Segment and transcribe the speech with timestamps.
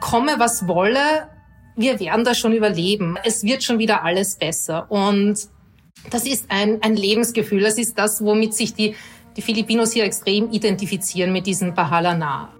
[0.00, 1.28] komme, was wolle,
[1.76, 3.16] wir werden das schon überleben.
[3.24, 4.90] Es wird schon wieder alles besser.
[4.90, 5.38] Und
[6.10, 7.60] das ist ein, ein Lebensgefühl.
[7.60, 8.96] Das ist das, womit sich die,
[9.36, 12.50] die Filipinos hier extrem identifizieren mit diesem Bahala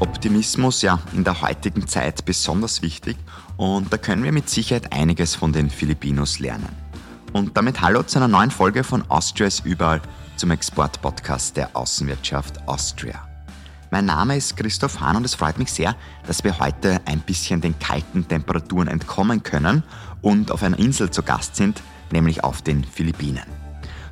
[0.00, 3.16] Optimismus ja in der heutigen Zeit besonders wichtig
[3.56, 6.68] und da können wir mit Sicherheit einiges von den Filipinos lernen.
[7.32, 10.00] Und damit hallo zu einer neuen Folge von Austria ist überall
[10.36, 13.28] zum Export-Podcast der Außenwirtschaft Austria.
[13.90, 15.94] Mein Name ist Christoph Hahn und es freut mich sehr,
[16.26, 19.84] dass wir heute ein bisschen den kalten Temperaturen entkommen können
[20.22, 23.44] und auf einer Insel zu Gast sind, nämlich auf den Philippinen.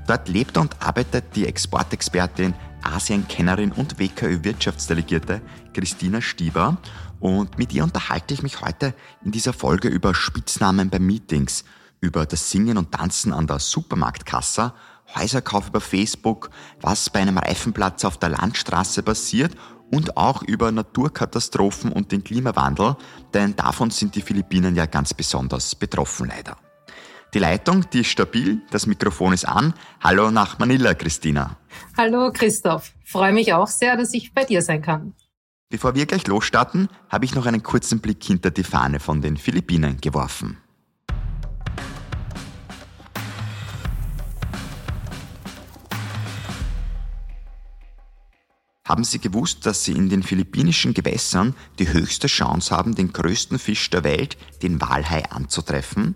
[0.06, 5.41] Dort lebt und arbeitet die Exportexpertin, Asienkennerin und WKÖ-Wirtschaftsdelegierte
[5.72, 6.77] Christina Stieber
[7.20, 8.94] und mit ihr unterhalte ich mich heute
[9.24, 11.64] in dieser Folge über Spitznamen bei Meetings,
[12.00, 14.72] über das Singen und Tanzen an der Supermarktkasse
[15.15, 19.55] Häuserkauf über Facebook, was bei einem Reifenplatz auf der Landstraße passiert
[19.91, 22.97] und auch über Naturkatastrophen und den Klimawandel,
[23.34, 26.56] denn davon sind die Philippinen ja ganz besonders betroffen leider.
[27.34, 29.72] Die Leitung, die ist stabil, das Mikrofon ist an.
[30.03, 31.56] Hallo nach Manila, Christina.
[31.97, 35.14] Hallo Christoph, freue mich auch sehr, dass ich bei dir sein kann.
[35.70, 39.39] Bevor wir gleich losstarten, habe ich noch einen kurzen Blick hinter die Fahne von den
[39.39, 40.59] Philippinen geworfen.
[48.92, 53.58] Haben Sie gewusst, dass Sie in den philippinischen Gewässern die höchste Chance haben, den größten
[53.58, 56.14] Fisch der Welt, den Walhai, anzutreffen?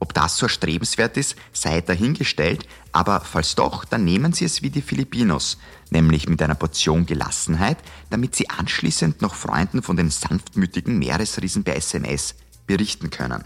[0.00, 4.70] Ob das so erstrebenswert ist, sei dahingestellt, aber falls doch, dann nehmen Sie es wie
[4.70, 5.58] die Filipinos,
[5.90, 7.78] nämlich mit einer Portion Gelassenheit,
[8.10, 12.34] damit Sie anschließend noch Freunden von den sanftmütigen Meeresriesen per SMS
[12.66, 13.44] berichten können.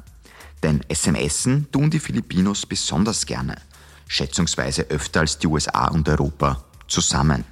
[0.62, 3.60] Denn SMSen tun die Filipinos besonders gerne,
[4.08, 7.44] schätzungsweise öfter als die USA und Europa zusammen.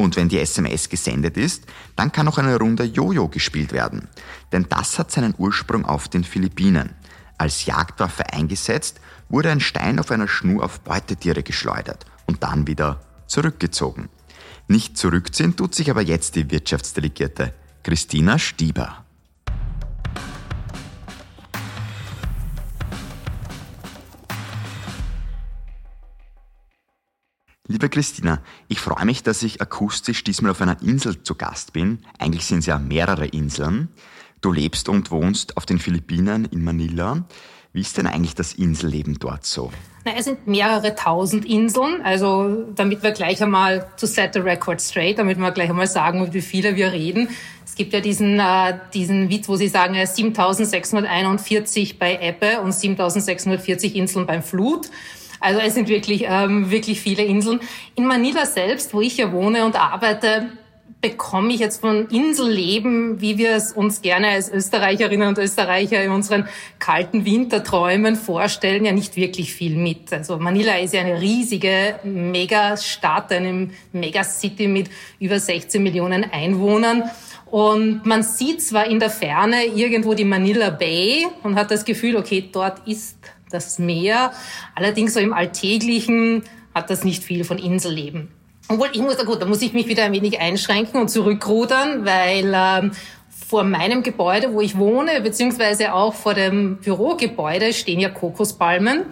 [0.00, 1.64] Und wenn die SMS gesendet ist,
[1.96, 4.06] dann kann auch eine Runde Jojo gespielt werden.
[4.52, 6.94] Denn das hat seinen Ursprung auf den Philippinen.
[7.36, 13.00] Als Jagdwaffe eingesetzt, wurde ein Stein auf einer Schnur auf Beutetiere geschleudert und dann wieder
[13.26, 14.08] zurückgezogen.
[14.68, 19.04] Nicht zurückziehen tut sich aber jetzt die Wirtschaftsdelegierte Christina Stieber.
[27.70, 31.98] Liebe Christina, ich freue mich, dass ich akustisch diesmal auf einer Insel zu Gast bin.
[32.18, 33.88] Eigentlich sind es ja mehrere Inseln.
[34.40, 37.24] Du lebst und wohnst auf den Philippinen in Manila.
[37.74, 39.70] Wie ist denn eigentlich das Inselleben dort so?
[40.06, 44.80] Na, es sind mehrere tausend Inseln, also damit wir gleich einmal to set the record
[44.80, 47.28] straight, damit wir gleich einmal sagen, wie viele wir reden.
[47.66, 52.72] Es gibt ja diesen, äh, diesen Witz, wo sie sagen, 7641 äh, bei Ebbe und
[52.72, 54.88] 7640 Inseln beim Flut.
[55.40, 57.60] Also es sind wirklich, ähm, wirklich viele Inseln.
[57.94, 60.48] In Manila selbst, wo ich ja wohne und arbeite,
[61.00, 66.10] bekomme ich jetzt von Inselleben, wie wir es uns gerne als Österreicherinnen und Österreicher in
[66.10, 66.48] unseren
[66.80, 70.12] kalten Winterträumen vorstellen, ja nicht wirklich viel mit.
[70.12, 74.90] Also Manila ist ja eine riesige Megastadt, eine Megacity mit
[75.20, 77.04] über 16 Millionen Einwohnern.
[77.46, 82.16] Und man sieht zwar in der Ferne irgendwo die Manila Bay und hat das Gefühl,
[82.16, 83.16] okay, dort ist
[83.50, 84.32] das Meer.
[84.74, 86.42] Allerdings so im Alltäglichen
[86.74, 88.28] hat das nicht viel von Inselleben.
[88.68, 92.52] Obwohl, ich muss, gut, da muss ich mich wieder ein wenig einschränken und zurückrudern, weil
[92.54, 92.92] ähm,
[93.48, 99.06] vor meinem Gebäude, wo ich wohne, beziehungsweise auch vor dem Bürogebäude stehen ja Kokospalmen.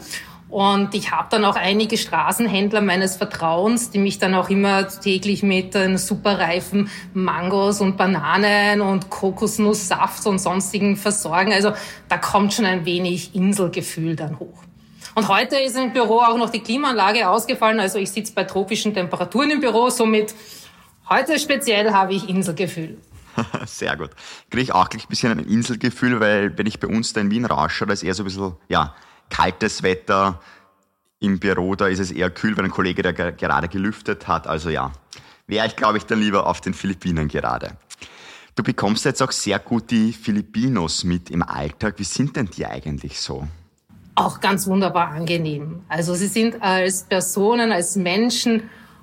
[0.56, 5.42] Und ich habe dann auch einige Straßenhändler meines Vertrauens, die mich dann auch immer täglich
[5.42, 11.52] mit äh, superreifen Mangos und Bananen und Kokosnusssaft und sonstigen versorgen.
[11.52, 11.74] Also
[12.08, 14.62] da kommt schon ein wenig Inselgefühl dann hoch.
[15.14, 17.78] Und heute ist im Büro auch noch die Klimaanlage ausgefallen.
[17.78, 19.90] Also ich sitze bei tropischen Temperaturen im Büro.
[19.90, 20.34] Somit
[21.10, 22.96] heute speziell habe ich Inselgefühl.
[23.66, 24.12] Sehr gut.
[24.48, 27.30] Kriege ich auch gleich ein bisschen ein Inselgefühl, weil wenn ich bei uns da in
[27.30, 28.94] Wien rausche, da ist eher so ein bisschen, ja,
[29.30, 30.40] kaltes Wetter
[31.18, 34.46] im Büro, da ist es eher kühl, weil ein Kollege da gerade gelüftet hat.
[34.46, 34.92] Also ja,
[35.46, 37.76] wäre ich, glaube ich, dann lieber auf den Philippinen gerade.
[38.54, 41.94] Du bekommst jetzt auch sehr gut die Filipinos mit im Alltag.
[41.98, 43.46] Wie sind denn die eigentlich so?
[44.14, 45.84] Auch ganz wunderbar angenehm.
[45.88, 48.62] Also sie sind als Personen, als Menschen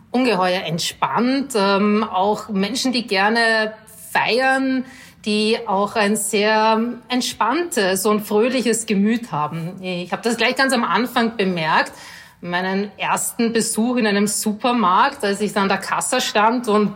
[0.09, 1.53] ungeheuer entspannt.
[1.55, 3.73] Ähm, auch Menschen, die gerne
[4.11, 4.85] feiern,
[5.25, 9.81] die auch ein sehr entspanntes und fröhliches Gemüt haben.
[9.81, 11.93] Ich habe das gleich ganz am Anfang bemerkt,
[12.41, 16.93] meinen ersten Besuch in einem Supermarkt, als ich dann an der Kasse stand und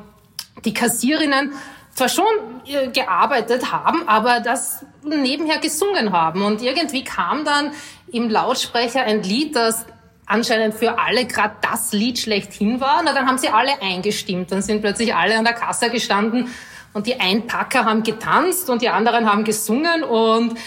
[0.66, 1.54] die Kassierinnen
[1.94, 2.26] zwar schon
[2.66, 6.42] äh, gearbeitet haben, aber das nebenher gesungen haben.
[6.42, 7.72] Und irgendwie kam dann
[8.12, 9.86] im Lautsprecher ein Lied, das
[10.26, 13.02] anscheinend für alle gerade das Lied schlechthin war.
[13.04, 14.52] Na, dann haben sie alle eingestimmt.
[14.52, 16.50] Dann sind plötzlich alle an der Kasse gestanden
[16.98, 20.58] und die Einpacker haben getanzt und die anderen haben gesungen und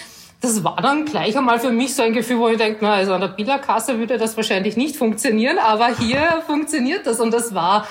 [0.41, 3.13] das war dann gleich einmal für mich so ein Gefühl, wo ich denke, na, also
[3.13, 7.87] an der Billerkasse würde das wahrscheinlich nicht funktionieren, aber hier funktioniert das und das war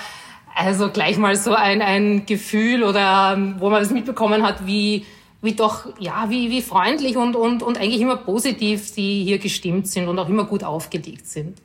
[0.56, 5.04] also gleich mal so ein, ein Gefühl oder wo man das mitbekommen hat, wie,
[5.42, 9.86] wie doch, ja, wie, wie freundlich und, und, und eigentlich immer positiv sie hier gestimmt
[9.86, 11.58] sind und auch immer gut aufgelegt sind.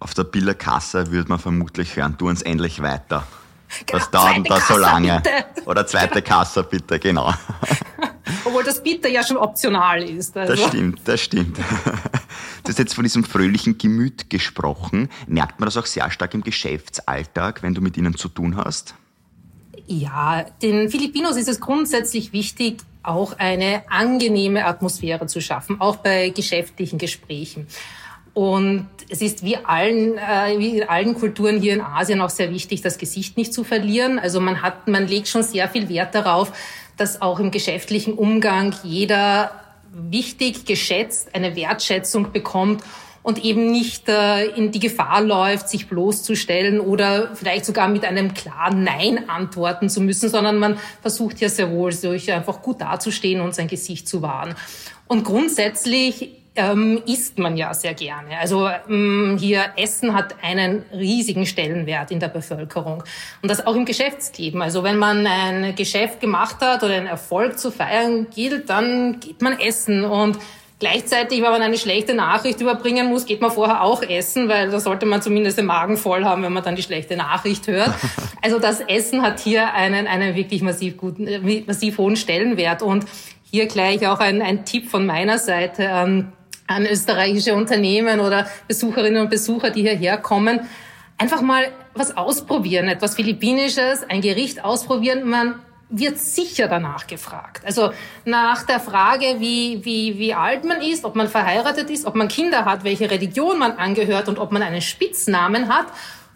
[0.00, 3.24] Auf der Billerkasse würde man vermutlich hören, tu uns endlich weiter.
[3.86, 5.22] Genau, das dauert da so lange.
[5.22, 5.68] Bitte.
[5.68, 7.32] Oder zweite Kasse bitte, genau.
[8.44, 10.36] Obwohl das bitte ja schon optional ist.
[10.36, 10.54] Also.
[10.54, 11.58] Das stimmt, das stimmt.
[11.58, 15.08] Du hast jetzt von diesem fröhlichen Gemüt gesprochen.
[15.26, 18.94] Merkt man das auch sehr stark im Geschäftsalltag, wenn du mit ihnen zu tun hast?
[19.86, 26.28] Ja, den Filipinos ist es grundsätzlich wichtig, auch eine angenehme Atmosphäre zu schaffen, auch bei
[26.28, 27.66] geschäftlichen Gesprächen.
[28.34, 32.52] Und es ist wie allen, äh, wie in allen Kulturen hier in Asien auch sehr
[32.52, 34.18] wichtig, das Gesicht nicht zu verlieren.
[34.18, 36.52] Also man hat, man legt schon sehr viel Wert darauf,
[36.96, 39.50] dass auch im geschäftlichen Umgang jeder
[39.92, 42.84] wichtig geschätzt eine Wertschätzung bekommt
[43.22, 48.32] und eben nicht äh, in die Gefahr läuft, sich bloßzustellen oder vielleicht sogar mit einem
[48.32, 53.40] klaren Nein antworten zu müssen, sondern man versucht ja sehr wohl, sich einfach gut dazustehen
[53.40, 54.54] und sein Gesicht zu wahren.
[55.06, 58.38] Und grundsätzlich ähm, isst man ja sehr gerne.
[58.38, 63.04] Also ähm, hier Essen hat einen riesigen Stellenwert in der Bevölkerung
[63.42, 64.60] und das auch im Geschäftsleben.
[64.60, 69.42] Also wenn man ein Geschäft gemacht hat oder einen Erfolg zu feiern gilt, dann geht
[69.42, 70.38] man essen und
[70.80, 74.80] Gleichzeitig, wenn man eine schlechte Nachricht überbringen muss, geht man vorher auch essen, weil da
[74.80, 77.94] sollte man zumindest den Magen voll haben, wenn man dann die schlechte Nachricht hört.
[78.42, 81.28] Also das Essen hat hier einen, einen wirklich massiv guten,
[81.66, 82.80] massiv hohen Stellenwert.
[82.80, 83.04] Und
[83.50, 85.82] hier gleich auch ein, ein Tipp von meiner Seite.
[85.82, 86.32] Ähm,
[86.70, 90.60] an österreichische Unternehmen oder Besucherinnen und Besucher, die hierher kommen,
[91.18, 95.28] einfach mal was ausprobieren, etwas Philippinisches, ein Gericht ausprobieren.
[95.28, 95.56] Man
[95.88, 97.64] wird sicher danach gefragt.
[97.66, 97.90] Also
[98.24, 102.28] nach der Frage, wie, wie, wie alt man ist, ob man verheiratet ist, ob man
[102.28, 105.86] Kinder hat, welche Religion man angehört und ob man einen Spitznamen hat,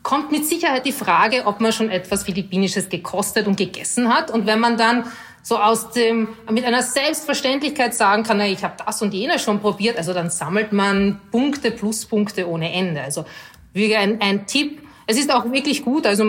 [0.03, 4.33] kommt mit Sicherheit die Frage, ob man schon etwas Philippinisches gekostet und gegessen hat.
[4.33, 5.05] Und wenn man dann
[5.45, 9.61] so aus dem, mit einer Selbstverständlichkeit sagen kann, na, ich habe das und jenes schon
[9.61, 13.03] probiert, also dann sammelt man Punkte, Pluspunkte ohne Ende.
[13.03, 13.27] Also
[13.75, 16.25] wie ein, ein Tipp, es ist auch wirklich gut, also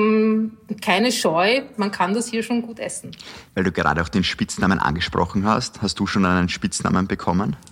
[0.82, 3.12] keine Scheu, man kann das hier schon gut essen.
[3.54, 7.56] Weil du gerade auch den Spitznamen angesprochen hast, hast du schon einen Spitznamen bekommen?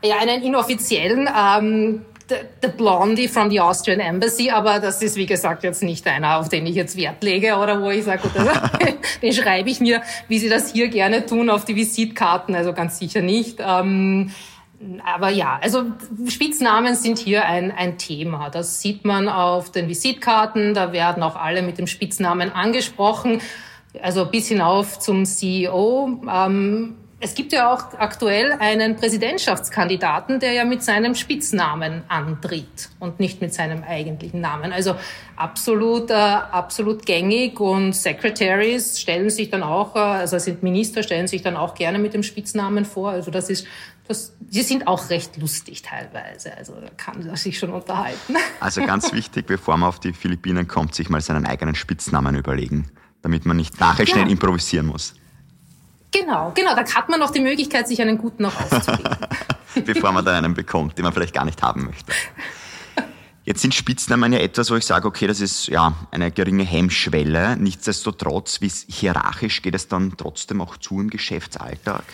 [0.00, 1.28] Ja, einen inoffiziellen.
[1.36, 6.06] Ähm, the, the Blondie from the Austrian Embassy, aber das ist wie gesagt jetzt nicht
[6.06, 8.22] einer, auf den ich jetzt Wert lege oder wo ich sage,
[9.22, 12.98] den schreibe ich mir, wie Sie das hier gerne tun, auf die Visitkarten, also ganz
[12.98, 13.58] sicher nicht.
[13.60, 14.30] Ähm,
[15.04, 15.86] aber ja, also
[16.28, 18.48] Spitznamen sind hier ein, ein Thema.
[18.48, 20.72] Das sieht man auf den Visitkarten.
[20.72, 23.40] Da werden auch alle mit dem Spitznamen angesprochen.
[24.00, 26.20] Also bis hinauf zum CEO.
[26.32, 33.18] Ähm, es gibt ja auch aktuell einen Präsidentschaftskandidaten, der ja mit seinem Spitznamen antritt und
[33.18, 34.72] nicht mit seinem eigentlichen Namen.
[34.72, 34.94] Also
[35.34, 41.26] absolut, äh, absolut gängig und Secretaries stellen sich dann auch, äh, also sind Minister, stellen
[41.26, 43.10] sich dann auch gerne mit dem Spitznamen vor.
[43.10, 43.66] Also das ist,
[44.06, 46.56] das, die sind auch recht lustig teilweise.
[46.56, 48.36] Also da kann man sich schon unterhalten.
[48.60, 52.90] Also ganz wichtig, bevor man auf die Philippinen kommt, sich mal seinen eigenen Spitznamen überlegen,
[53.22, 54.30] damit man nicht nachher schnell ja.
[54.30, 55.14] improvisieren muss.
[56.12, 56.74] Genau, genau.
[56.74, 59.16] Da hat man noch die Möglichkeit, sich einen guten noch auszuwählen.
[59.84, 62.12] Bevor man dann einen bekommt, den man vielleicht gar nicht haben möchte.
[63.44, 67.56] Jetzt sind Spitznamen ja etwas, wo ich sage, okay, das ist ja eine geringe Hemmschwelle.
[67.56, 72.04] Nichtsdestotrotz, wie hierarchisch geht es dann trotzdem auch zu im Geschäftsalltag?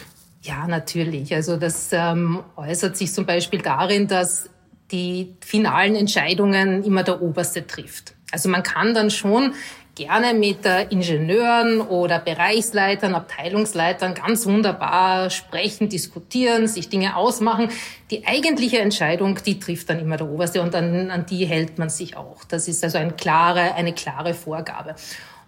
[0.42, 1.34] Ja, natürlich.
[1.34, 4.48] Also das ähm, äußert sich zum Beispiel darin, dass
[4.92, 8.14] die finalen Entscheidungen immer der Oberste trifft.
[8.30, 9.54] Also man kann dann schon
[9.94, 10.58] gerne mit
[10.90, 17.68] Ingenieuren oder Bereichsleitern, Abteilungsleitern ganz wunderbar sprechen, diskutieren, sich Dinge ausmachen.
[18.10, 21.90] Die eigentliche Entscheidung, die trifft dann immer der Oberste und an, an die hält man
[21.90, 22.44] sich auch.
[22.44, 24.94] Das ist also eine klare, eine klare Vorgabe.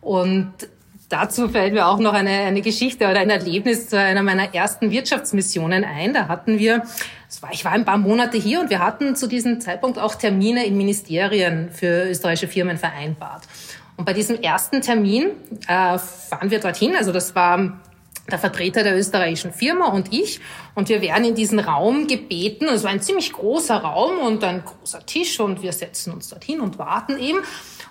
[0.00, 0.52] Und
[1.08, 4.90] Dazu fällt mir auch noch eine, eine Geschichte oder ein Erlebnis zu einer meiner ersten
[4.90, 6.12] Wirtschaftsmissionen ein.
[6.12, 6.82] Da hatten wir,
[7.52, 10.76] ich war ein paar Monate hier und wir hatten zu diesem Zeitpunkt auch Termine in
[10.76, 13.44] Ministerien für österreichische Firmen vereinbart.
[13.96, 15.30] Und bei diesem ersten Termin
[15.66, 16.94] äh, fahren wir dorthin.
[16.96, 17.80] Also das war
[18.30, 20.40] der Vertreter der österreichischen Firma und ich.
[20.74, 22.66] Und wir werden in diesen Raum gebeten.
[22.66, 26.60] Es war ein ziemlich großer Raum und ein großer Tisch und wir setzen uns dorthin
[26.60, 27.38] und warten eben.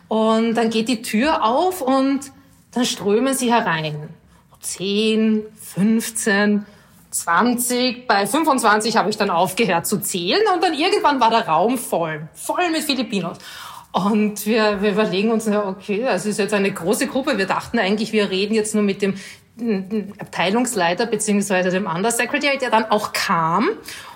[0.08, 2.32] Und dann geht die Tür auf und
[2.72, 4.10] dann strömen sie herein.
[4.60, 6.66] 10, 15,
[7.12, 11.78] 20, bei 25 habe ich dann aufgehört zu zählen und dann irgendwann war der Raum
[11.78, 13.38] voll, voll mit Filipinos.
[13.96, 17.38] Und wir, wir überlegen uns, okay, das ist jetzt eine große Gruppe.
[17.38, 19.14] Wir dachten eigentlich, wir reden jetzt nur mit dem
[20.20, 23.70] Abteilungsleiter beziehungsweise dem Undersecretary, der dann auch kam.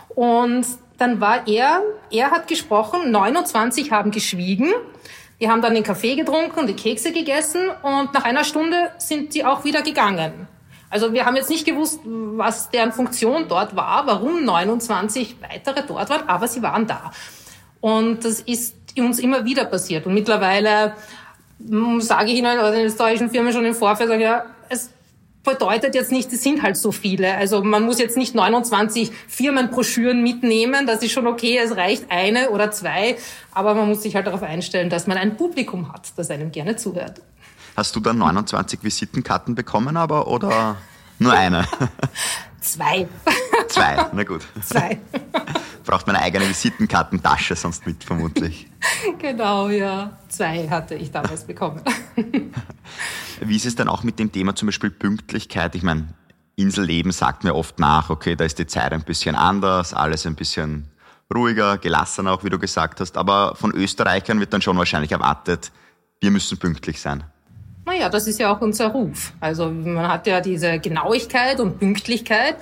[0.10, 0.66] Und
[0.98, 1.82] dann war er,
[2.12, 4.68] er hat gesprochen, 29 haben geschwiegen.
[5.40, 9.46] Die haben dann den Kaffee getrunken, die Kekse gegessen und nach einer Stunde sind sie
[9.46, 10.50] auch wieder gegangen.
[10.90, 16.10] Also wir haben jetzt nicht gewusst, was deren Funktion dort war, warum 29 weitere dort
[16.10, 17.12] waren, aber sie waren da.
[17.80, 20.06] Und das ist uns immer wieder passiert.
[20.06, 20.94] Und mittlerweile
[21.68, 24.92] hm, sage ich Ihnen, oder den österreichischen Firmen schon im Vorfeld, sage ja, es
[25.44, 27.36] bedeutet jetzt nicht, es sind halt so viele.
[27.36, 32.50] Also man muss jetzt nicht 29 Firmenbroschüren mitnehmen, das ist schon okay, es reicht eine
[32.52, 33.18] oder zwei,
[33.52, 36.76] aber man muss sich halt darauf einstellen, dass man ein Publikum hat, das einem gerne
[36.76, 37.22] zuhört.
[37.76, 40.78] Hast du dann 29 Visitenkarten bekommen, aber oder
[41.18, 41.66] nur eine?
[42.62, 43.08] Zwei.
[43.68, 44.46] Zwei, na gut.
[44.62, 45.00] Zwei.
[45.86, 48.68] Braucht man eine eigene Visitenkartentasche sonst mit, vermutlich.
[49.20, 50.18] Genau, ja.
[50.28, 51.82] Zwei hatte ich damals bekommen.
[53.42, 55.76] Wie ist es dann auch mit dem Thema zum Beispiel Pünktlichkeit?
[55.76, 56.10] Ich meine,
[56.56, 60.36] Inselleben sagt mir oft nach, okay, da ist die Zeit ein bisschen anders, alles ein
[60.36, 60.90] bisschen
[61.34, 63.18] ruhiger, gelassener, auch wie du gesagt hast.
[63.18, 65.72] Aber von Österreichern wird dann schon wahrscheinlich erwartet,
[66.20, 67.24] wir müssen pünktlich sein.
[67.90, 69.34] Naja, das ist ja auch unser Ruf.
[69.40, 72.56] Also man hat ja diese Genauigkeit und Pünktlichkeit.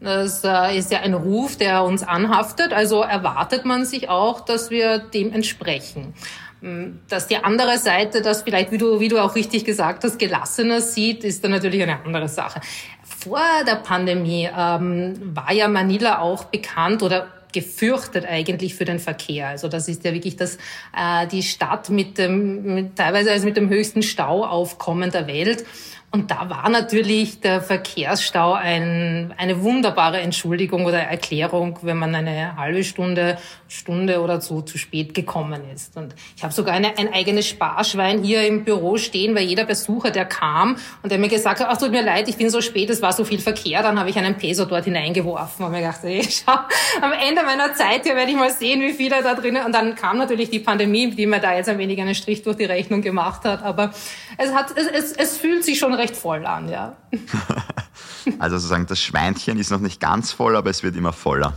[0.00, 2.72] Das äh, ist ja ein Ruf, der uns anhaftet.
[2.72, 6.14] Also erwartet man sich auch, dass wir dem entsprechen.
[6.60, 10.16] Hm, dass die andere Seite das vielleicht, wie du, wie du auch richtig gesagt hast,
[10.16, 12.60] gelassener sieht, ist dann natürlich eine andere Sache.
[13.02, 19.48] Vor der Pandemie ähm, war ja Manila auch bekannt oder gefürchtet eigentlich für den Verkehr.
[19.48, 20.56] Also das ist ja wirklich das,
[20.96, 25.64] äh, die Stadt mit dem, mit, teilweise also mit dem höchsten Stauaufkommen der Welt.
[26.10, 32.56] Und da war natürlich der Verkehrsstau ein, eine wunderbare Entschuldigung oder Erklärung, wenn man eine
[32.56, 33.36] halbe Stunde,
[33.68, 35.98] Stunde oder so zu spät gekommen ist.
[35.98, 40.10] Und ich habe sogar eine, ein eigenes Sparschwein hier im Büro stehen, weil jeder Besucher,
[40.10, 42.88] der kam und der mir gesagt hat, ach tut mir leid, ich bin so spät,
[42.88, 46.00] es war so viel Verkehr, dann habe ich einen Peso dort hineingeworfen und mir gedacht,
[46.04, 46.58] ey, schau,
[47.02, 49.66] am Ende meiner Zeit hier werde ich mal sehen, wie viele da drinnen.
[49.66, 52.56] Und dann kam natürlich die Pandemie, die mir da jetzt ein wenig einen Strich durch
[52.56, 53.62] die Rechnung gemacht hat.
[53.62, 53.92] Aber
[54.38, 56.96] es hat, es, es, es fühlt sich schon recht voll an, ja.
[58.38, 61.54] also sozusagen das Schweinchen ist noch nicht ganz voll, aber es wird immer voller.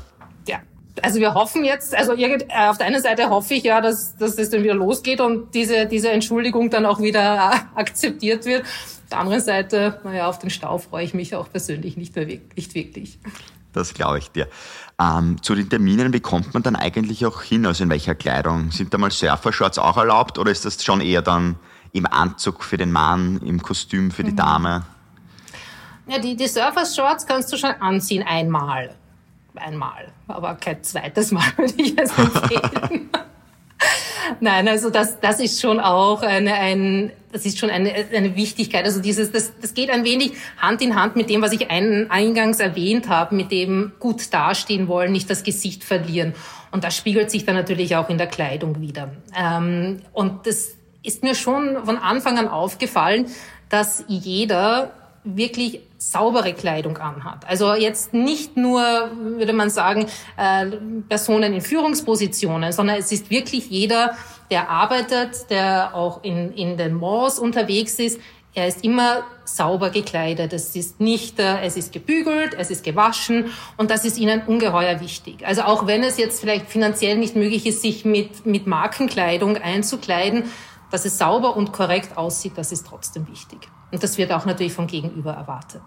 [0.48, 0.60] Ja.
[1.02, 4.36] Also wir hoffen jetzt, also äh, auf der einen Seite hoffe ich ja, dass, dass
[4.36, 8.64] das dann wieder losgeht und diese, diese Entschuldigung dann auch wieder äh, akzeptiert wird.
[8.64, 12.26] Auf der anderen Seite, naja, auf den Stau freue ich mich auch persönlich nicht, mehr,
[12.26, 13.20] nicht wirklich.
[13.74, 14.48] Das glaube ich dir.
[15.00, 17.66] Ähm, zu den Terminen, wie kommt man dann eigentlich auch hin?
[17.66, 18.72] Also in welcher Kleidung?
[18.72, 21.56] Sind da mal Surfershorts auch erlaubt oder ist das schon eher dann
[21.94, 24.38] im Anzug für den Mann, im Kostüm für die mhm.
[24.38, 24.86] Dame?
[26.08, 28.96] Ja, die, die Surfer-Shorts kannst du schon anziehen einmal.
[29.56, 33.10] Einmal, aber kein zweites Mal würde ich es empfehlen.
[34.40, 38.86] Nein, also das, das ist schon auch eine, ein, das ist schon eine, eine Wichtigkeit.
[38.86, 42.10] Also dieses, das, das geht ein wenig Hand in Hand mit dem, was ich ein,
[42.10, 46.34] eingangs erwähnt habe, mit dem gut dastehen wollen, nicht das Gesicht verlieren.
[46.72, 49.12] Und das spiegelt sich dann natürlich auch in der Kleidung wieder.
[49.38, 53.28] Ähm, und das ist mir schon von Anfang an aufgefallen,
[53.70, 54.92] dass jeder
[55.24, 57.48] wirklich saubere Kleidung anhat.
[57.48, 58.82] Also jetzt nicht nur,
[59.14, 60.66] würde man sagen, äh,
[61.10, 64.18] Personen in Führungspositionen, sondern es ist wirklich jeder,
[64.50, 68.20] der arbeitet, der auch in, in den Malls unterwegs ist,
[68.54, 70.52] er ist immer sauber gekleidet.
[70.52, 75.00] Es ist nicht, äh, es ist gebügelt, es ist gewaschen und das ist ihnen ungeheuer
[75.00, 75.46] wichtig.
[75.46, 80.46] Also auch wenn es jetzt vielleicht finanziell nicht möglich ist, sich mit, mit Markenkleidung einzukleiden,
[80.92, 83.70] dass es sauber und korrekt aussieht, das ist trotzdem wichtig.
[83.92, 85.82] Und das wird auch natürlich vom Gegenüber erwartet.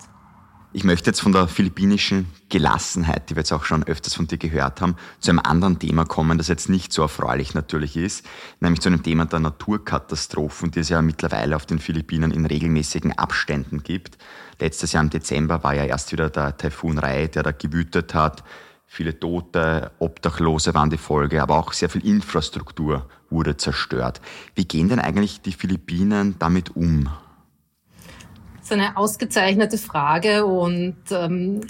[0.77, 4.39] Ich möchte jetzt von der philippinischen Gelassenheit, die wir jetzt auch schon öfters von dir
[4.39, 8.27] gehört haben, zu einem anderen Thema kommen, das jetzt nicht so erfreulich natürlich ist,
[8.59, 13.17] nämlich zu einem Thema der Naturkatastrophen, die es ja mittlerweile auf den Philippinen in regelmäßigen
[13.17, 14.19] Abständen gibt.
[14.59, 18.43] Letztes Jahr im Dezember war ja erst wieder der Taifun Rai, der da gewütet hat.
[18.85, 24.23] Viele Tote, Obdachlose waren die Folge, aber auch sehr viel Infrastruktur wurde zerstört.
[24.55, 27.11] Wie gehen denn eigentlich die Philippinen damit um?
[28.57, 31.61] Das ist eine ausgezeichnete Frage und ähm,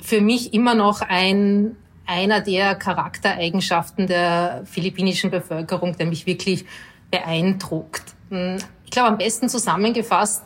[0.00, 6.64] für mich immer noch ein, einer der Charaktereigenschaften der philippinischen Bevölkerung, der mich wirklich
[7.10, 8.14] beeindruckt.
[8.30, 10.44] Ich glaube, am besten zusammengefasst,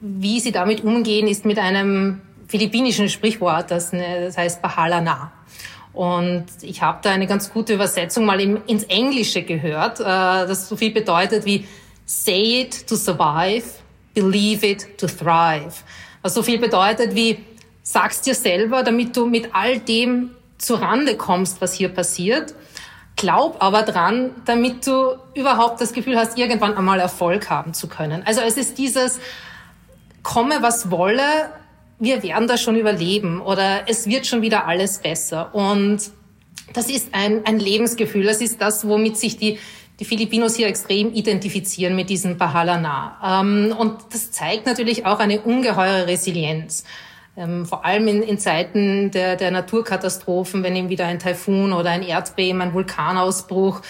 [0.00, 5.32] wie sie damit umgehen, ist mit einem philippinischen Sprichwort, das, das heißt Bahala na.
[5.98, 10.68] Und ich habe da eine ganz gute Übersetzung mal im, ins Englische gehört, äh, das
[10.68, 11.66] so viel bedeutet wie
[12.06, 13.64] Say it to survive,
[14.14, 15.82] believe it to thrive.
[16.22, 17.44] Was so viel bedeutet wie
[17.82, 22.54] sag's dir selber, damit du mit all dem zurande kommst, was hier passiert.
[23.16, 28.22] Glaub aber dran, damit du überhaupt das Gefühl hast, irgendwann einmal Erfolg haben zu können.
[28.24, 29.18] Also es ist dieses,
[30.22, 31.50] komme was wolle,
[31.98, 35.54] wir werden das schon überleben oder es wird schon wieder alles besser.
[35.54, 35.98] Und
[36.72, 38.24] das ist ein, ein Lebensgefühl.
[38.24, 39.58] Das ist das, womit sich die,
[39.98, 43.40] die Filipinos hier extrem identifizieren mit diesem Bahalana.
[43.40, 46.84] Ähm, und das zeigt natürlich auch eine ungeheure Resilienz.
[47.36, 51.90] Ähm, vor allem in, in Zeiten der, der Naturkatastrophen, wenn eben wieder ein Taifun oder
[51.90, 53.80] ein Erdbeben, ein Vulkanausbruch,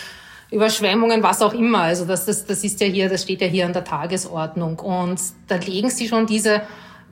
[0.50, 1.82] Überschwemmungen, was auch immer.
[1.82, 4.78] Also das, das, das ist ja hier, das steht ja hier an der Tagesordnung.
[4.78, 6.62] Und da legen sie schon diese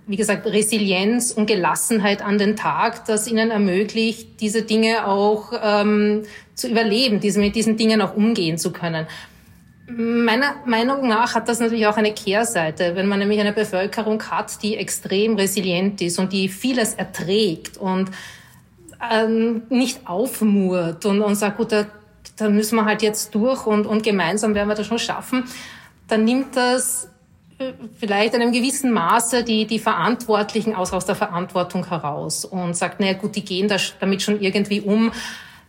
[0.06, 6.22] wie gesagt, Resilienz und Gelassenheit an den Tag, das ihnen ermöglicht, diese Dinge auch ähm,
[6.54, 9.06] zu überleben, diese, mit diesen Dingen auch umgehen zu können.
[9.88, 14.62] Meiner Meinung nach hat das natürlich auch eine Kehrseite, wenn man nämlich eine Bevölkerung hat,
[14.62, 18.10] die extrem resilient ist und die vieles erträgt und
[19.12, 21.86] ähm, nicht aufmurt und, und sagt, gut, da,
[22.36, 25.44] da müssen wir halt jetzt durch und, und gemeinsam werden wir das schon schaffen,
[26.08, 27.08] dann nimmt das
[27.98, 33.00] vielleicht in einem gewissen Maße die, die Verantwortlichen aus, aus der Verantwortung heraus und sagt,
[33.00, 35.12] naja gut, die gehen da, damit schon irgendwie um.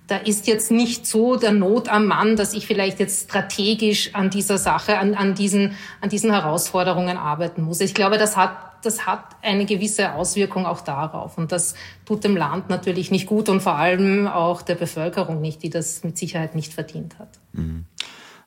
[0.07, 4.29] Da ist jetzt nicht so der Not am Mann, dass ich vielleicht jetzt strategisch an
[4.29, 7.81] dieser Sache, an, an, diesen, an diesen Herausforderungen arbeiten muss.
[7.81, 8.51] Ich glaube, das hat,
[8.83, 11.37] das hat eine gewisse Auswirkung auch darauf.
[11.37, 11.75] Und das
[12.05, 16.05] tut dem Land natürlich nicht gut und vor allem auch der Bevölkerung nicht, die das
[16.05, 17.29] mit Sicherheit nicht verdient hat.
[17.51, 17.85] Mhm.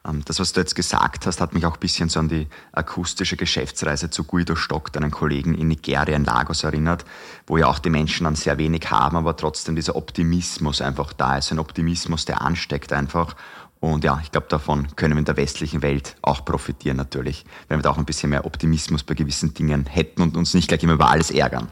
[0.06, 2.48] Ähm, das, was du jetzt gesagt hast, hat mich auch ein bisschen so an die
[2.72, 7.04] akustische Geschäftsreise zu Guido Stock, deinen Kollegen in Nigeria, in Lagos erinnert,
[7.46, 11.36] wo ja auch die Menschen dann sehr wenig haben, aber trotzdem dieser Optimismus einfach da
[11.36, 11.52] ist.
[11.52, 13.36] Ein Optimismus, der ansteckt einfach.
[13.80, 17.78] Und ja, ich glaube, davon können wir in der westlichen Welt auch profitieren natürlich, wenn
[17.78, 20.82] wir da auch ein bisschen mehr Optimismus bei gewissen Dingen hätten und uns nicht gleich
[20.82, 21.68] immer über alles ärgern.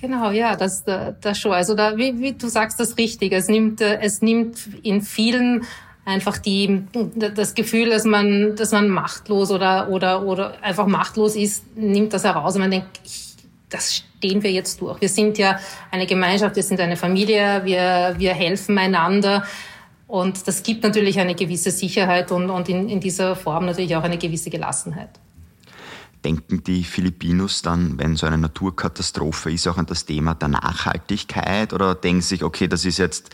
[0.00, 1.52] Genau, ja, das, das schon.
[1.52, 3.32] Also da, wie, wie du sagst, das richtig.
[3.32, 5.64] Es nimmt, es nimmt in vielen
[6.04, 6.84] einfach die,
[7.34, 12.24] das Gefühl, dass man, dass man machtlos oder, oder, oder einfach machtlos ist, nimmt das
[12.24, 13.34] heraus und man denkt, ich,
[13.70, 15.00] das stehen wir jetzt durch.
[15.00, 15.58] Wir sind ja
[15.90, 19.44] eine Gemeinschaft, wir sind eine Familie, wir, wir helfen einander.
[20.06, 24.04] Und das gibt natürlich eine gewisse Sicherheit und, und in, in dieser Form natürlich auch
[24.04, 25.10] eine gewisse Gelassenheit.
[26.24, 31.72] Denken die Filipinos dann, wenn so eine Naturkatastrophe ist, auch an das Thema der Nachhaltigkeit
[31.72, 33.30] oder denken sich, okay, das ist jetzt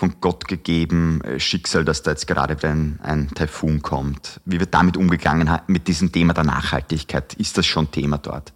[0.00, 4.40] von Gott gegeben äh, Schicksal, dass da jetzt gerade ein, ein Taifun kommt.
[4.46, 7.34] Wie wird damit umgegangen mit diesem Thema der Nachhaltigkeit?
[7.34, 8.54] Ist das schon Thema dort?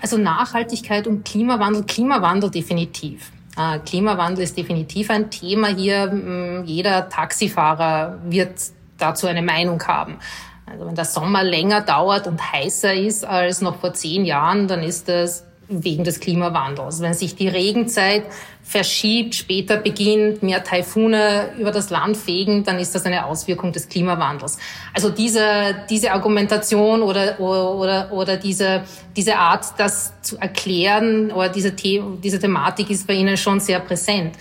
[0.00, 3.30] Also Nachhaltigkeit und Klimawandel, Klimawandel definitiv.
[3.58, 6.62] Äh, Klimawandel ist definitiv ein Thema hier.
[6.64, 8.58] Jeder Taxifahrer wird
[8.96, 10.16] dazu eine Meinung haben.
[10.64, 14.82] Also wenn der Sommer länger dauert und heißer ist als noch vor zehn Jahren, dann
[14.82, 17.00] ist das wegen des Klimawandels.
[17.00, 18.24] Wenn sich die Regenzeit
[18.62, 23.88] verschiebt, später beginnt, mehr Taifune über das Land fegen, dann ist das eine Auswirkung des
[23.88, 24.58] Klimawandels.
[24.94, 28.84] Also diese, diese Argumentation oder, oder, oder diese,
[29.16, 33.80] diese Art, das zu erklären oder diese, The diese Thematik ist bei Ihnen schon sehr
[33.80, 34.36] präsent.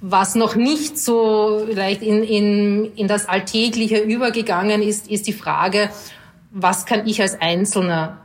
[0.00, 5.88] Was noch nicht so vielleicht in, in, in das Alltägliche übergegangen ist, ist die Frage,
[6.50, 8.18] was kann ich als Einzelner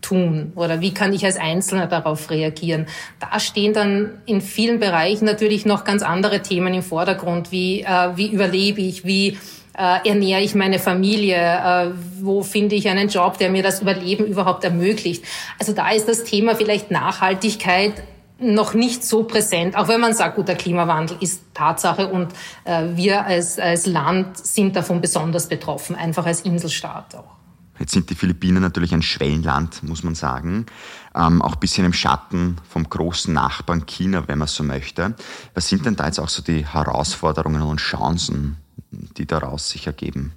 [0.00, 2.86] tun oder wie kann ich als Einzelner darauf reagieren?
[3.20, 8.16] Da stehen dann in vielen Bereichen natürlich noch ganz andere Themen im Vordergrund, wie äh,
[8.16, 9.38] wie überlebe ich, wie
[9.78, 14.26] äh, ernähre ich meine Familie, äh, wo finde ich einen Job, der mir das Überleben
[14.26, 15.24] überhaupt ermöglicht.
[15.58, 17.94] Also da ist das Thema vielleicht Nachhaltigkeit
[18.40, 22.32] noch nicht so präsent, auch wenn man sagt, gut, der Klimawandel ist Tatsache und
[22.64, 27.37] äh, wir als, als Land sind davon besonders betroffen, einfach als Inselstaat auch.
[27.78, 30.66] Jetzt sind die Philippinen natürlich ein Schwellenland, muss man sagen.
[31.14, 35.14] Ähm, auch ein bisschen im Schatten vom großen Nachbarn China, wenn man so möchte.
[35.54, 38.56] Was sind denn da jetzt auch so die Herausforderungen und Chancen,
[38.90, 40.32] die daraus sich ergeben?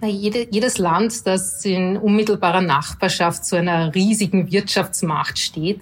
[0.00, 5.80] Na, jede, jedes Land, das in unmittelbarer Nachbarschaft zu einer riesigen Wirtschaftsmacht steht,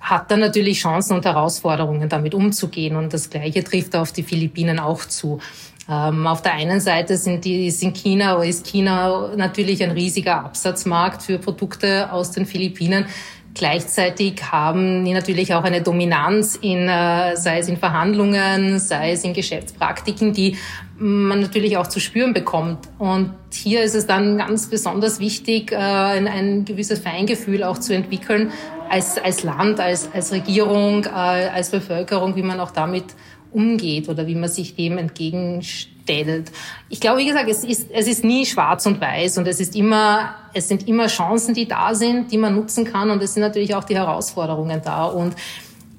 [0.00, 2.96] hat dann natürlich Chancen und Herausforderungen, damit umzugehen.
[2.96, 5.40] Und das Gleiche trifft auf die Philippinen auch zu.
[5.88, 11.22] Ähm, auf der einen Seite sind die, sind China, ist China natürlich ein riesiger Absatzmarkt
[11.22, 13.06] für Produkte aus den Philippinen.
[13.54, 19.22] Gleichzeitig haben die natürlich auch eine Dominanz in, äh, sei es in Verhandlungen, sei es
[19.22, 20.56] in Geschäftspraktiken, die
[20.98, 22.88] man natürlich auch zu spüren bekommt.
[22.98, 27.94] Und hier ist es dann ganz besonders wichtig, äh, ein, ein gewisses Feingefühl auch zu
[27.94, 28.50] entwickeln
[28.90, 33.04] als, als Land, als, als Regierung, äh, als Bevölkerung, wie man auch damit
[33.54, 36.50] umgeht oder wie man sich dem entgegenstellt.
[36.88, 39.76] Ich glaube, wie gesagt, es ist, es ist nie schwarz und weiß und es ist
[39.76, 43.42] immer, es sind immer Chancen, die da sind, die man nutzen kann und es sind
[43.42, 45.34] natürlich auch die Herausforderungen da und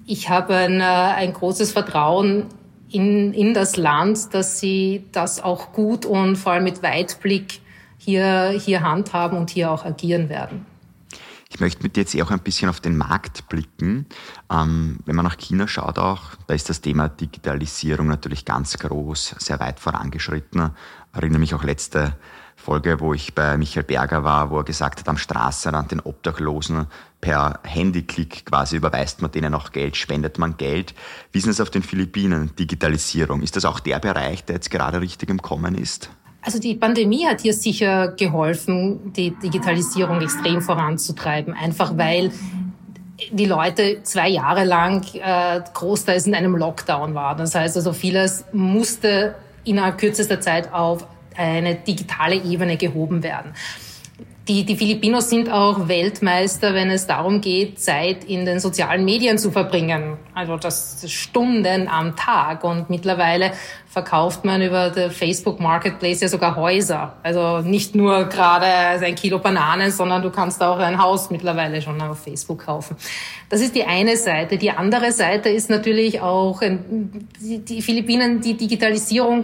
[0.05, 2.45] ich habe ein, äh, ein großes Vertrauen
[2.91, 7.61] in, in das Land, dass sie das auch gut und vor allem mit Weitblick
[7.97, 10.65] hier, hier handhaben und hier auch agieren werden.
[11.49, 14.08] Ich möchte mit dir jetzt auch ein bisschen auf den Markt blicken.
[14.51, 19.36] Ähm, wenn man nach China schaut auch, da ist das Thema Digitalisierung natürlich ganz groß,
[19.39, 20.71] sehr weit vorangeschritten.
[21.12, 22.17] Ich erinnere mich auch letzte
[22.55, 26.88] Folge, wo ich bei Michael Berger war, wo er gesagt hat, am Straßenrand den Obdachlosen
[27.21, 30.95] per Handyklick quasi überweist man denen auch Geld, spendet man Geld.
[31.31, 33.41] Wie ist es auf den Philippinen, Digitalisierung?
[33.41, 36.10] Ist das auch der Bereich, der jetzt gerade richtig im Kommen ist?
[36.45, 42.31] Also die Pandemie hat hier sicher geholfen, die Digitalisierung extrem voranzutreiben, einfach weil
[43.31, 47.39] die Leute zwei Jahre lang äh, großteils in einem Lockdown waren.
[47.39, 53.53] Das heißt also vieles musste innerhalb kürzester Zeit auf eine digitale Ebene gehoben werden.
[54.47, 59.39] Die, die Filipinos sind auch Weltmeister, wenn es darum geht, Zeit in den sozialen Medien
[59.39, 60.17] zu verbringen.
[60.36, 62.63] Also das Stunden am Tag.
[62.63, 63.53] Und mittlerweile
[63.88, 67.15] verkauft man über der Facebook Marketplace ja sogar Häuser.
[67.23, 71.99] Also nicht nur gerade ein Kilo Bananen, sondern du kannst auch ein Haus mittlerweile schon
[71.99, 72.97] auf Facebook kaufen.
[73.49, 74.60] Das ist die eine Seite.
[74.60, 76.62] Die andere Seite ist natürlich auch
[77.39, 79.41] die Philippinen, die Digitalisierung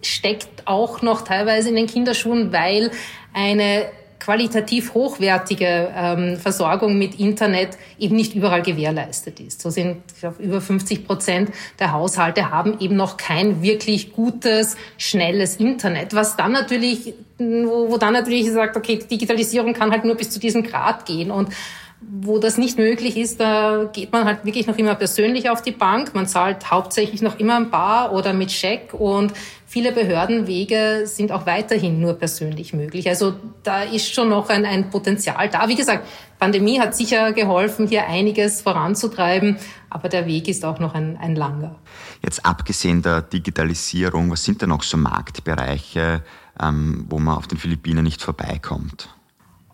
[0.00, 2.92] steckt auch noch teilweise in den Kinderschuhen, weil
[3.32, 3.86] eine
[4.24, 9.60] qualitativ hochwertige ähm, Versorgung mit Internet eben nicht überall gewährleistet ist.
[9.60, 14.76] So sind ich glaube, über 50 Prozent der Haushalte haben eben noch kein wirklich gutes,
[14.96, 20.14] schnelles Internet, was dann natürlich, wo, wo dann natürlich sagt, okay, Digitalisierung kann halt nur
[20.14, 21.50] bis zu diesem Grad gehen und
[22.10, 25.72] wo das nicht möglich ist, da geht man halt wirklich noch immer persönlich auf die
[25.72, 26.14] Bank.
[26.14, 29.32] Man zahlt hauptsächlich noch immer ein Bar oder mit Scheck und
[29.66, 33.08] viele Behördenwege sind auch weiterhin nur persönlich möglich.
[33.08, 35.68] Also da ist schon noch ein, ein Potenzial da.
[35.68, 36.06] Wie gesagt,
[36.38, 39.56] Pandemie hat sicher geholfen, hier einiges voranzutreiben,
[39.90, 41.76] aber der Weg ist auch noch ein, ein langer.
[42.22, 46.22] Jetzt abgesehen der Digitalisierung, was sind da noch so Marktbereiche,
[46.60, 49.13] ähm, wo man auf den Philippinen nicht vorbeikommt?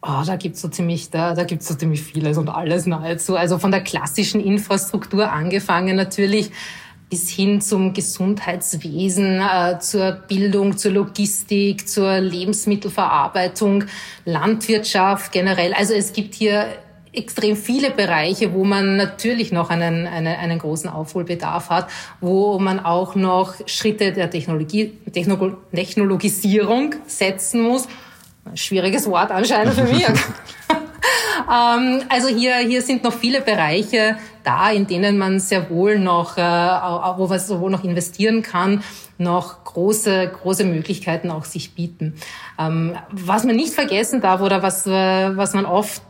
[0.03, 3.37] Oh, da gibt's so ziemlich, da, da gibt's so ziemlich vieles und alles nahezu.
[3.37, 6.51] Also von der klassischen Infrastruktur angefangen natürlich
[7.11, 13.85] bis hin zum Gesundheitswesen, äh, zur Bildung, zur Logistik, zur Lebensmittelverarbeitung,
[14.25, 15.75] Landwirtschaft generell.
[15.75, 16.67] Also es gibt hier
[17.13, 21.89] extrem viele Bereiche, wo man natürlich noch einen, einen, einen großen Aufholbedarf hat,
[22.21, 27.89] wo man auch noch Schritte der Technologie, Technologisierung setzen muss
[28.55, 30.07] Schwieriges Wort anscheinend für mich.
[30.09, 36.37] ähm, also hier, hier sind noch viele Bereiche da, in denen man sehr wohl noch,
[36.37, 38.83] äh, wo man sowohl noch investieren kann,
[39.19, 42.15] noch große, große Möglichkeiten auch sich bieten.
[42.59, 46.03] Ähm, was man nicht vergessen darf oder was, äh, was man oft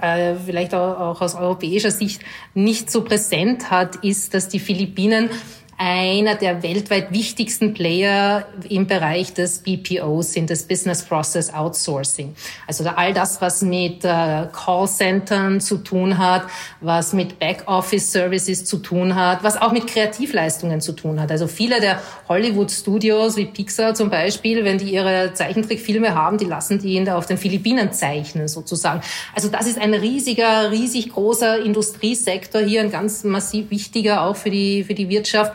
[0.00, 2.22] äh, vielleicht auch aus europäischer Sicht
[2.54, 5.30] nicht so präsent hat, ist, dass die Philippinen
[5.78, 12.34] einer der weltweit wichtigsten Player im Bereich des BPOs sind, des Business Process Outsourcing.
[12.66, 16.44] Also all das, was mit äh, Callcentern zu tun hat,
[16.80, 21.30] was mit Backoffice Services zu tun hat, was auch mit Kreativleistungen zu tun hat.
[21.30, 26.44] Also viele der Hollywood Studios wie Pixar zum Beispiel, wenn die ihre Zeichentrickfilme haben, die
[26.44, 29.02] lassen die auf den Philippinen zeichnen sozusagen.
[29.34, 34.50] Also das ist ein riesiger, riesig großer Industriesektor hier, ein ganz massiv wichtiger auch für
[34.50, 35.52] die, für die Wirtschaft.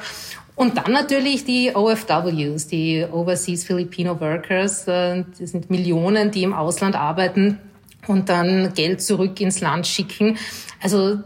[0.55, 4.87] Und dann natürlich die OFWs, die Overseas Filipino Workers.
[4.87, 7.59] Äh, das sind Millionen, die im Ausland arbeiten
[8.07, 10.37] und dann Geld zurück ins Land schicken.
[10.81, 11.19] Also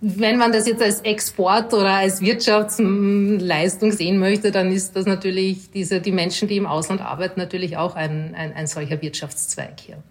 [0.00, 5.70] wenn man das jetzt als Export oder als Wirtschaftsleistung sehen möchte, dann ist das natürlich
[5.70, 10.02] diese, die Menschen, die im Ausland arbeiten, natürlich auch ein, ein, ein solcher Wirtschaftszweig hier.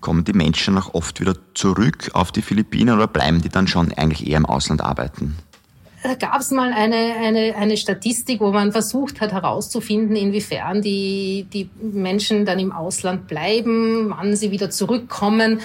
[0.00, 3.92] Kommen die Menschen auch oft wieder zurück auf die Philippinen oder bleiben die dann schon
[3.92, 5.36] eigentlich eher im Ausland arbeiten?
[6.02, 11.46] Da gab es mal eine, eine, eine Statistik, wo man versucht hat herauszufinden, inwiefern die,
[11.52, 15.60] die Menschen dann im Ausland bleiben, wann sie wieder zurückkommen.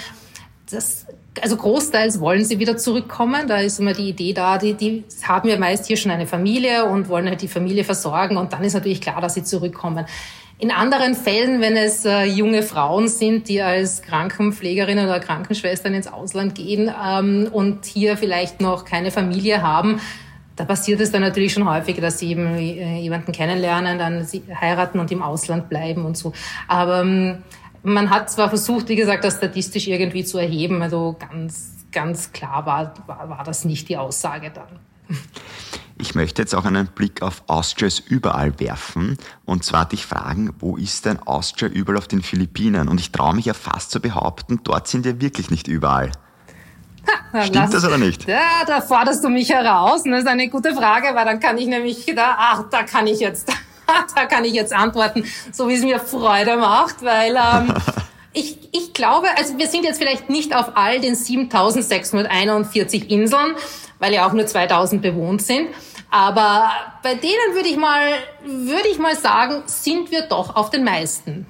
[0.70, 1.06] Das,
[1.42, 3.48] also großteils wollen sie wieder zurückkommen.
[3.48, 6.86] Da ist immer die Idee da, die, die haben ja meist hier schon eine Familie
[6.86, 8.36] und wollen halt die Familie versorgen.
[8.36, 10.06] Und dann ist natürlich klar, dass sie zurückkommen.
[10.58, 16.08] In anderen Fällen, wenn es äh, junge Frauen sind, die als Krankenpflegerinnen oder Krankenschwestern ins
[16.08, 20.00] Ausland gehen ähm, und hier vielleicht noch keine Familie haben,
[20.56, 24.26] da passiert es dann natürlich schon häufig, dass sie eben äh, jemanden kennenlernen, dann
[24.62, 26.32] heiraten und im Ausland bleiben und so.
[26.70, 27.40] Aber ähm,
[27.84, 32.66] man hat zwar versucht, wie gesagt, das statistisch irgendwie zu erheben, also ganz, ganz klar
[32.66, 34.80] war, war, war das nicht die Aussage dann.
[35.98, 40.76] Ich möchte jetzt auch einen Blick auf Austrias überall werfen und zwar dich fragen, wo
[40.76, 42.90] ist denn Austria überall auf den Philippinen?
[42.90, 46.12] Und ich traue mich ja fast zu behaupten, dort sind wir wirklich nicht überall.
[47.34, 48.28] Ha, Stimmt lass, das oder nicht?
[48.28, 50.04] Ja, da forderst du mich heraus.
[50.04, 53.20] Das ist eine gute Frage, weil dann kann ich nämlich, da, ach, da kann ich
[53.20, 53.50] jetzt,
[54.16, 57.74] da kann ich jetzt antworten, so wie es mir Freude macht, weil ähm,
[58.34, 63.56] ich, ich glaube, also wir sind jetzt vielleicht nicht auf all den 7641 Inseln,
[64.00, 65.70] weil ja auch nur 2000 bewohnt sind.
[66.12, 66.70] Aber
[67.04, 71.46] bei denen würde ich mal, würde ich mal sagen, sind wir doch auf den meisten.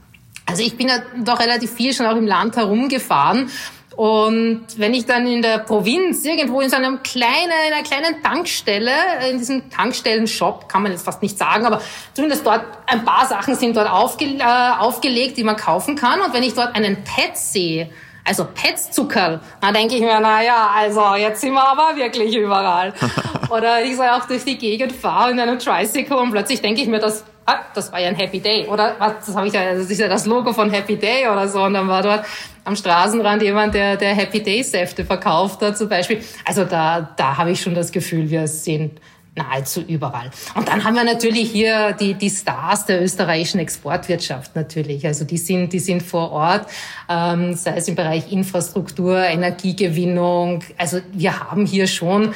[0.46, 3.50] Also ich bin ja doch relativ viel schon auch im Land herumgefahren
[3.96, 8.22] und wenn ich dann in der Provinz irgendwo in so einem kleinen, in einer kleinen
[8.22, 8.92] Tankstelle,
[9.30, 11.82] in diesem Tankstellenshop, kann man jetzt fast nicht sagen, aber
[12.14, 14.44] zumindest dort ein paar Sachen sind dort aufge, äh,
[14.80, 16.20] aufgelegt, die man kaufen kann.
[16.20, 17.90] Und wenn ich dort einen Pet sehe,
[18.26, 22.92] also Petszuckerl, dann denke ich mir, na ja, also jetzt sind wir aber wirklich überall.
[23.50, 26.88] Oder ich so auch durch die Gegend fahre in einem Tricycle und plötzlich denke ich
[26.88, 28.66] mir, das, ah, das war ja ein Happy Day.
[28.68, 31.48] Oder was, das habe ich ja, das ist ja das Logo von Happy Day oder
[31.48, 31.62] so.
[31.62, 32.26] Und dann war dort
[32.64, 36.24] am Straßenrand jemand, der, der Happy Day Säfte verkauft hat zum Beispiel.
[36.46, 39.00] Also da, da habe ich schon das Gefühl, wir sind
[39.36, 40.32] nahezu überall.
[40.56, 45.06] Und dann haben wir natürlich hier die, die Stars der österreichischen Exportwirtschaft natürlich.
[45.06, 46.68] Also die sind, die sind vor Ort,
[47.10, 50.64] ähm, sei es im Bereich Infrastruktur, Energiegewinnung.
[50.78, 52.34] Also wir haben hier schon,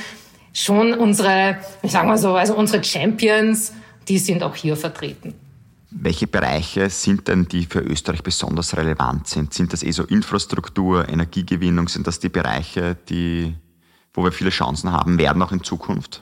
[0.53, 3.73] schon unsere, ich sag mal so, also unsere Champions,
[4.07, 5.33] die sind auch hier vertreten.
[5.91, 9.53] Welche Bereiche sind denn, die für Österreich besonders relevant sind?
[9.53, 11.88] Sind das eh so Infrastruktur, Energiegewinnung?
[11.88, 13.55] Sind das die Bereiche, die,
[14.13, 16.21] wo wir viele Chancen haben werden, auch in Zukunft?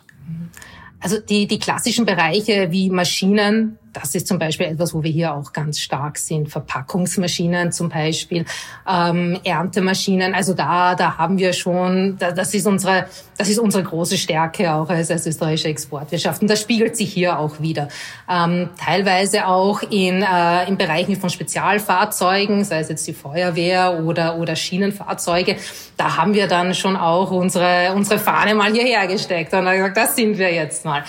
[0.99, 5.33] Also die, die klassischen Bereiche wie Maschinen, das ist zum Beispiel etwas, wo wir hier
[5.33, 6.49] auch ganz stark sind.
[6.49, 8.45] Verpackungsmaschinen zum Beispiel,
[8.87, 10.35] ähm, Erntemaschinen.
[10.35, 13.07] Also da, da haben wir schon, da, das ist unsere,
[13.37, 16.41] das ist unsere große Stärke auch als, als österreichische Exportwirtschaft.
[16.41, 17.87] Und das spiegelt sich hier auch wieder.
[18.29, 24.37] Ähm, teilweise auch in, äh, in Bereichen von Spezialfahrzeugen, sei es jetzt die Feuerwehr oder,
[24.37, 25.57] oder Schienenfahrzeuge.
[25.97, 30.15] Da haben wir dann schon auch unsere, unsere Fahne mal hierher gesteckt und gesagt, das
[30.15, 31.03] sind wir jetzt mal.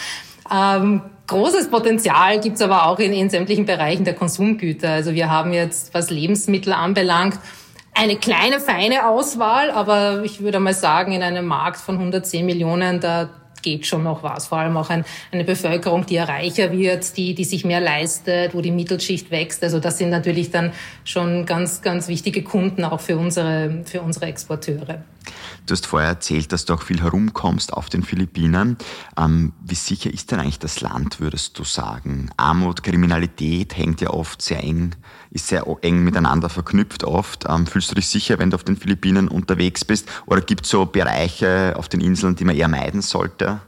[0.51, 4.91] Ähm, großes Potenzial gibt's aber auch in, in sämtlichen Bereichen der Konsumgüter.
[4.91, 7.39] Also wir haben jetzt, was Lebensmittel anbelangt,
[7.95, 13.01] eine kleine, feine Auswahl, aber ich würde mal sagen, in einem Markt von 110 Millionen,
[13.01, 13.29] da
[13.61, 14.47] geht schon noch was.
[14.47, 18.55] Vor allem auch ein, eine Bevölkerung, die ja reicher wird, die, die sich mehr leistet,
[18.55, 19.63] wo die Mittelschicht wächst.
[19.65, 20.73] Also das sind natürlich dann
[21.05, 25.03] schon ganz, ganz wichtige Kunden auch für unsere, für unsere Exporteure.
[25.67, 28.77] Du hast vorher erzählt, dass du auch viel herumkommst auf den Philippinen.
[29.19, 32.31] Ähm, wie sicher ist denn eigentlich das Land, würdest du sagen?
[32.37, 34.95] Armut, Kriminalität hängt ja oft sehr eng,
[35.31, 37.45] ist sehr eng miteinander verknüpft oft.
[37.49, 40.09] Ähm, fühlst du dich sicher, wenn du auf den Philippinen unterwegs bist?
[40.27, 43.61] Oder gibt es so Bereiche auf den Inseln, die man eher meiden sollte?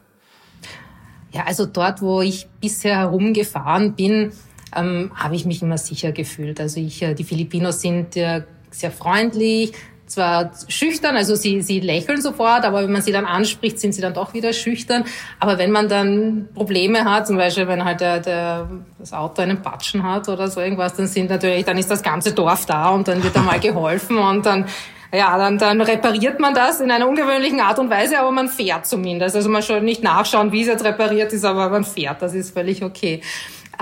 [1.33, 4.33] Ja, also dort, wo ich bisher herumgefahren bin,
[4.75, 6.61] ähm, habe ich mich immer sicher gefühlt.
[6.61, 9.73] Also ich, äh, die Filipinos sind äh, sehr freundlich,
[10.11, 14.03] zwar schüchtern, also sie, sie lächeln sofort, aber wenn man sie dann anspricht, sind sie
[14.03, 15.05] dann doch wieder schüchtern.
[15.39, 18.69] Aber wenn man dann Probleme hat, zum Beispiel wenn halt der, der,
[18.99, 22.33] das Auto einen Patschen hat oder so irgendwas, dann sind natürlich, dann ist das ganze
[22.33, 24.67] Dorf da und dann wird einmal geholfen und dann
[25.13, 28.87] ja, dann, dann repariert man das in einer ungewöhnlichen Art und Weise, aber man fährt
[28.87, 29.35] zumindest.
[29.35, 32.55] Also man soll nicht nachschauen, wie es jetzt repariert ist, aber man fährt, das ist
[32.55, 33.21] völlig okay.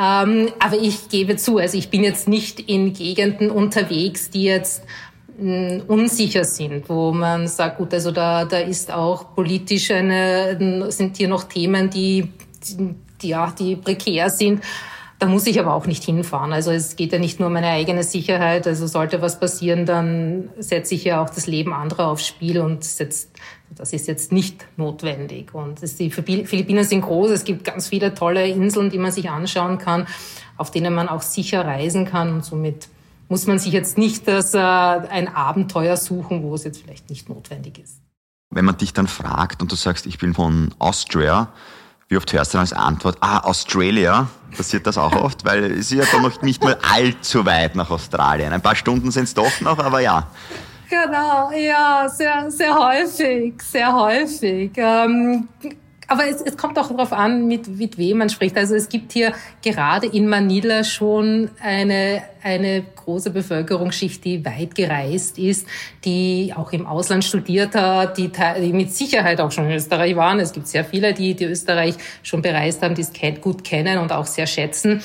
[0.01, 4.85] Ähm, aber ich gebe zu, also ich bin jetzt nicht in Gegenden unterwegs, die jetzt
[5.39, 11.29] unsicher sind, wo man sagt, gut, also da, da ist auch politisch eine, sind hier
[11.29, 12.33] noch Themen, die,
[12.65, 14.63] die, ja, die prekär sind.
[15.21, 16.53] Da muss ich aber auch nicht hinfahren.
[16.53, 18.67] Also es geht ja nicht nur um meine eigene Sicherheit.
[18.69, 22.85] Also sollte was passieren, dann setze ich ja auch das Leben anderer aufs Spiel und
[22.85, 23.31] setzt,
[23.71, 25.55] das ist jetzt nicht notwendig.
[25.55, 27.31] Und die Philippinen sind groß.
[27.31, 30.07] Es gibt ganz viele tolle Inseln, die man sich anschauen kann,
[30.57, 32.89] auf denen man auch sicher reisen kann und somit
[33.29, 37.29] muss man sich jetzt nicht das, äh, ein Abenteuer suchen, wo es jetzt vielleicht nicht
[37.29, 38.01] notwendig ist.
[38.51, 41.53] Wenn man dich dann fragt und du sagst, ich bin von Austria,
[42.09, 44.29] wie oft hörst du dann als Antwort, ah, Australia?
[44.57, 45.45] Passiert das auch oft?
[45.45, 48.53] Weil es ist ja dann noch nicht mal allzu weit nach Australien.
[48.53, 50.27] Ein paar Stunden sind es doch noch, aber ja.
[50.89, 54.73] Genau, ja, sehr, sehr häufig, sehr häufig.
[54.77, 55.49] Ähm,
[56.09, 58.57] aber es, es kommt auch darauf an, mit, mit wem man spricht.
[58.57, 65.39] Also es gibt hier gerade in Manila schon eine, eine große Bevölkerungsschicht, die weit gereist
[65.39, 65.67] ist,
[66.07, 70.41] die auch im Ausland studiert hat, die, die mit Sicherheit auch schon in Österreich waren.
[70.41, 74.11] Es gibt sehr viele, die, die Österreich schon bereist haben, die es gut kennen und
[74.11, 75.03] auch sehr schätzen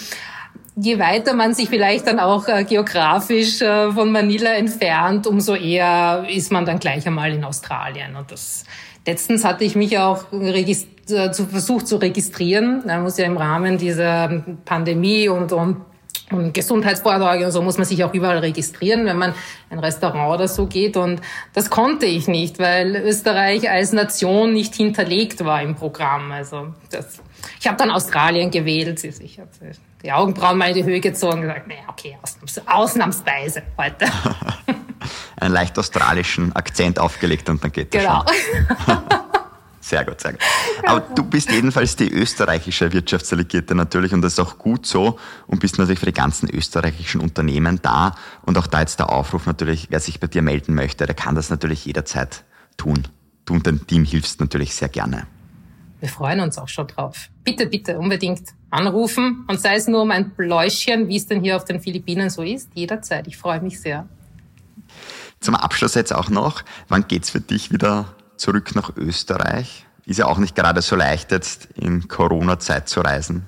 [0.75, 6.25] je weiter man sich vielleicht dann auch äh, geografisch äh, von Manila entfernt, umso eher
[6.27, 8.15] ist man dann gleich einmal in Australien.
[8.15, 8.65] Und das,
[9.05, 10.75] Letztens hatte ich mich auch äh,
[11.33, 12.83] versucht zu registrieren.
[12.87, 15.77] Da muss ja im Rahmen dieser Pandemie und, und
[16.31, 19.33] und Gesundheitsvorsorge und so muss man sich auch überall registrieren, wenn man
[19.69, 20.97] ein Restaurant oder so geht.
[20.97, 21.21] Und
[21.53, 26.31] das konnte ich nicht, weil Österreich als Nation nicht hinterlegt war im Programm.
[26.31, 27.21] Also das,
[27.59, 29.03] ich habe dann Australien gewählt.
[29.03, 29.49] Ich habe
[30.03, 34.05] die Augenbrauen mal in die Höhe gezogen und gesagt, naja, okay, ausnahms ausnahmsweise heute.
[35.39, 38.25] Einen leicht australischen Akzent aufgelegt und dann geht das genau.
[38.85, 38.97] schon.
[39.83, 40.41] Sehr gut, sehr gut.
[40.87, 45.59] Aber du bist jedenfalls die österreichische Wirtschaftsdelegierte natürlich und das ist auch gut so und
[45.59, 48.15] bist natürlich für die ganzen österreichischen Unternehmen da.
[48.43, 51.35] Und auch da jetzt der Aufruf natürlich, wer sich bei dir melden möchte, der kann
[51.35, 52.45] das natürlich jederzeit
[52.77, 53.09] tun.
[53.43, 55.27] Du und dein Team hilfst natürlich sehr gerne.
[55.99, 57.27] Wir freuen uns auch schon drauf.
[57.43, 61.57] Bitte, bitte unbedingt anrufen und sei es nur um ein Bläuschen, wie es denn hier
[61.57, 63.27] auf den Philippinen so ist, jederzeit.
[63.27, 64.07] Ich freue mich sehr.
[65.43, 68.05] Zum Abschluss jetzt auch noch, wann geht's für dich wieder
[68.37, 69.85] zurück nach Österreich?
[70.05, 73.45] Ist ja auch nicht gerade so leicht jetzt in Corona-Zeit zu reisen.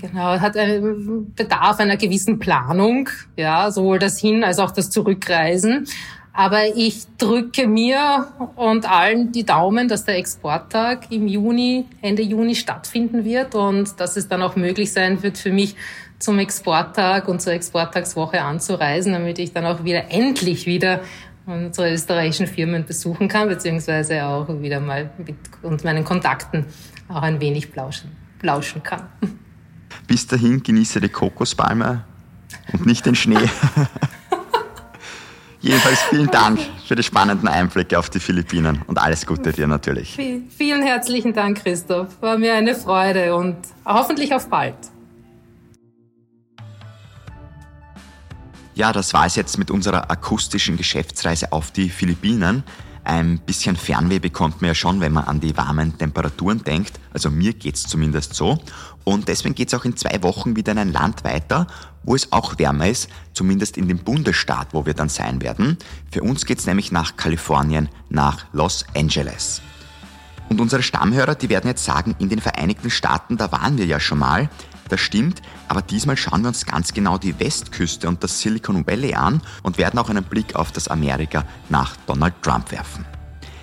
[0.00, 5.86] Genau, hat einen Bedarf einer gewissen Planung, ja, sowohl das Hin- als auch das Zurückreisen.
[6.32, 12.56] Aber ich drücke mir und allen die Daumen, dass der Exporttag im Juni, Ende Juni
[12.56, 15.76] stattfinden wird und dass es dann auch möglich sein wird für mich,
[16.20, 21.00] zum Exporttag und zur Exporttagswoche anzureisen, damit ich dann auch wieder endlich wieder
[21.46, 26.66] unsere österreichischen Firmen besuchen kann, beziehungsweise auch wieder mal mit und meinen Kontakten
[27.08, 29.08] auch ein wenig plauschen, plauschen kann.
[30.06, 32.04] Bis dahin genieße die Kokospalme
[32.72, 33.38] und nicht den Schnee.
[35.62, 40.14] Jedenfalls vielen Dank für die spannenden Einblicke auf die Philippinen und alles Gute dir natürlich.
[40.14, 42.20] Vielen herzlichen Dank, Christoph.
[42.22, 44.76] War mir eine Freude und hoffentlich auf bald.
[48.80, 52.62] Ja, das war es jetzt mit unserer akustischen Geschäftsreise auf die Philippinen.
[53.04, 56.98] Ein bisschen Fernweh bekommt man ja schon, wenn man an die warmen Temperaturen denkt.
[57.12, 58.58] Also mir geht's zumindest so.
[59.04, 61.66] Und deswegen geht's auch in zwei Wochen wieder in ein Land weiter,
[62.04, 65.76] wo es auch wärmer ist, zumindest in dem Bundesstaat, wo wir dann sein werden.
[66.10, 69.60] Für uns geht's nämlich nach Kalifornien, nach Los Angeles.
[70.48, 74.00] Und unsere Stammhörer, die werden jetzt sagen, in den Vereinigten Staaten, da waren wir ja
[74.00, 74.48] schon mal.
[74.90, 79.14] Das stimmt, aber diesmal schauen wir uns ganz genau die Westküste und das Silicon Valley
[79.14, 83.06] an und werden auch einen Blick auf das Amerika nach Donald Trump werfen.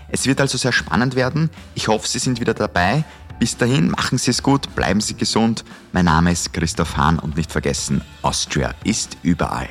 [0.10, 1.50] Es wird also sehr spannend werden.
[1.76, 3.04] Ich hoffe, Sie sind wieder dabei.
[3.40, 5.66] Bis dahin, machen Sie es gut, bleiben Sie gesund.
[5.92, 9.68] Mein Name ist Christoph Hahn und nicht vergessen, Austria ist überall.